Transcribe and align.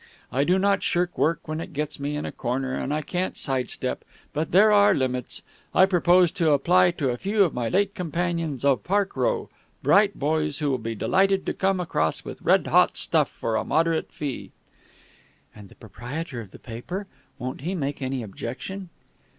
I 0.31 0.43
do 0.45 0.57
not 0.57 0.81
shirk 0.81 1.15
work 1.15 1.47
when 1.47 1.61
it 1.61 1.73
gets 1.73 1.99
me 1.99 2.15
in 2.15 2.25
a 2.25 2.31
corner 2.31 2.73
and 2.75 2.91
I 2.91 3.03
can't 3.03 3.37
side 3.37 3.69
step, 3.69 4.03
but 4.33 4.51
there 4.51 4.71
are 4.71 4.95
limits. 4.95 5.43
I 5.75 5.85
propose 5.85 6.31
to 6.31 6.53
apply 6.53 6.89
to 6.97 7.11
a 7.11 7.17
few 7.17 7.43
of 7.43 7.53
my 7.53 7.69
late 7.69 7.93
companions 7.93 8.65
of 8.65 8.83
Park 8.83 9.15
Row, 9.15 9.49
bright 9.83 10.17
boys 10.17 10.57
who 10.57 10.71
will 10.71 10.79
be 10.79 10.95
delighted 10.95 11.45
to 11.45 11.53
come 11.53 11.79
across 11.79 12.25
with 12.25 12.41
red 12.41 12.65
hot 12.65 12.97
stuff 12.97 13.29
for 13.29 13.55
a 13.55 13.63
moderate 13.63 14.11
fee." 14.11 14.49
"And 15.55 15.69
the 15.69 15.75
proprietor 15.75 16.41
of 16.41 16.49
the 16.49 16.57
paper? 16.57 17.05
Won't 17.37 17.61
he 17.61 17.75
make 17.75 18.01
any 18.01 18.23
objection?" 18.23 18.89